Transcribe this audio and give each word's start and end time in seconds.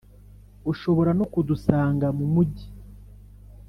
ushobora 0.71 1.11
no 1.19 1.25
kudusanga 1.33 2.07
mumujyi 2.17 2.65